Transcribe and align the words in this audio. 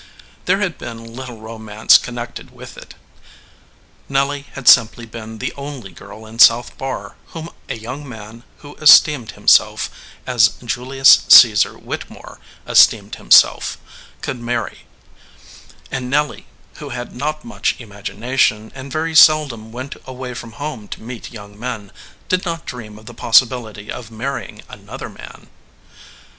There 0.45 0.57
had 0.61 0.79
been 0.79 1.13
little 1.13 1.37
romance 1.39 1.99
connected 1.99 2.49
with 2.49 2.75
it. 2.75 2.95
Nelly 4.09 4.47
had 4.53 4.67
simply 4.67 5.05
been 5.05 5.37
the 5.37 5.53
only 5.55 5.91
girl 5.91 6.25
in 6.25 6.39
South 6.39 6.75
Barr 6.79 7.17
whom 7.35 7.51
a 7.69 7.75
young 7.75 8.09
man 8.09 8.41
who 8.65 8.73
esteemed 8.77 9.33
him 9.33 9.47
self 9.47 9.91
as 10.25 10.53
Julius 10.65 11.19
Caesar 11.27 11.77
Whittemore 11.77 12.39
esteemed 12.67 13.17
himself 13.17 13.77
could 14.21 14.39
marry, 14.39 14.87
and 15.91 16.09
Nelly, 16.09 16.47
who 16.77 16.89
had 16.89 17.15
not 17.15 17.45
much 17.45 17.77
imagi 17.77 18.17
nation, 18.17 18.71
and 18.73 18.91
very 18.91 19.13
seldom 19.13 19.71
went 19.71 19.95
away 20.07 20.33
from 20.33 20.53
home 20.53 20.87
to 20.87 21.01
meet 21.03 21.31
young 21.31 21.59
men, 21.59 21.91
did 22.27 22.43
not 22.43 22.65
dream 22.65 22.97
of 22.97 23.05
the 23.05 23.13
possibility 23.13 23.91
of 23.91 24.09
marrying 24.09 24.63
another 24.67 25.09
man. 25.09 25.45